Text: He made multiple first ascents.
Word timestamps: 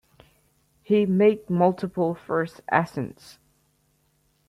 He 0.81 1.05
made 1.05 1.47
multiple 1.47 2.15
first 2.15 2.61
ascents. 2.71 3.37